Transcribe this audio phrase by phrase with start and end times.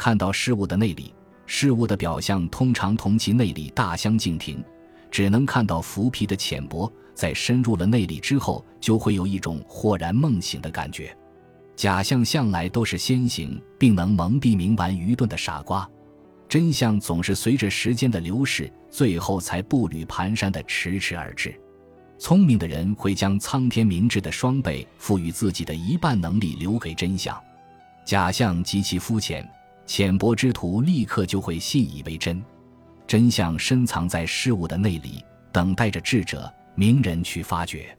[0.00, 1.12] 看到事物的内里，
[1.44, 4.64] 事物的表象通常同其内里大相径庭，
[5.10, 6.90] 只能看到浮皮的浅薄。
[7.14, 11.14] 在深入了内里之后，就会有一种豁然梦醒的感觉。
[11.76, 15.86] 假象向来都是先行，并能蒙蔽冥顽愚钝的傻瓜。
[16.48, 21.54] 真相总是随着时间的流逝，最后才步履蹒跚的迟迟而至。
[22.18, 27.38] 聪明的人会将苍天明智的双倍赋予自己的一半能力留给真相，
[28.06, 29.46] 假象极其肤浅，
[29.92, 32.40] 浅薄之徒立刻就会信以为真。
[33.08, 37.98] 真相深藏在事物的内里，等待着智者、名人去发掘。